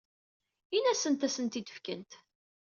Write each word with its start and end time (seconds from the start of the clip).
Ini-asent 0.75 1.19
ad 1.19 1.27
asen-ten-id-fkent. 1.31 2.11